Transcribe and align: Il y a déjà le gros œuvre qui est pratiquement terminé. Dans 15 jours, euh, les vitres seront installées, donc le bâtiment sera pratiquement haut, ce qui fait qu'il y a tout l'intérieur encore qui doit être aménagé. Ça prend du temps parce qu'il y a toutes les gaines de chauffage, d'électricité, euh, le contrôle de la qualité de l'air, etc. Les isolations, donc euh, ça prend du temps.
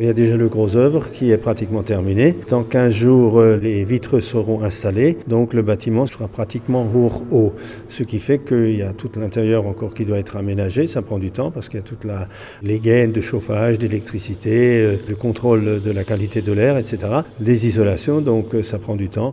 Il 0.00 0.06
y 0.06 0.08
a 0.08 0.12
déjà 0.12 0.36
le 0.36 0.48
gros 0.48 0.74
œuvre 0.74 1.08
qui 1.12 1.30
est 1.30 1.36
pratiquement 1.36 1.84
terminé. 1.84 2.34
Dans 2.48 2.64
15 2.64 2.92
jours, 2.92 3.38
euh, 3.38 3.56
les 3.56 3.84
vitres 3.84 4.18
seront 4.18 4.64
installées, 4.64 5.18
donc 5.28 5.54
le 5.54 5.62
bâtiment 5.62 6.04
sera 6.08 6.26
pratiquement 6.26 6.84
haut, 7.30 7.52
ce 7.88 8.02
qui 8.02 8.18
fait 8.18 8.40
qu'il 8.40 8.74
y 8.74 8.82
a 8.82 8.92
tout 8.92 9.08
l'intérieur 9.14 9.68
encore 9.68 9.94
qui 9.94 10.04
doit 10.04 10.18
être 10.18 10.36
aménagé. 10.36 10.88
Ça 10.88 11.00
prend 11.00 11.20
du 11.20 11.30
temps 11.30 11.52
parce 11.52 11.68
qu'il 11.68 11.78
y 11.78 11.80
a 11.80 11.86
toutes 11.86 12.08
les 12.64 12.80
gaines 12.80 13.12
de 13.12 13.20
chauffage, 13.20 13.78
d'électricité, 13.78 14.82
euh, 14.82 14.96
le 15.08 15.14
contrôle 15.14 15.80
de 15.80 15.90
la 15.92 16.02
qualité 16.02 16.42
de 16.42 16.50
l'air, 16.50 16.76
etc. 16.76 16.98
Les 17.38 17.68
isolations, 17.68 18.20
donc 18.20 18.52
euh, 18.56 18.64
ça 18.64 18.80
prend 18.80 18.96
du 18.96 19.10
temps. 19.10 19.32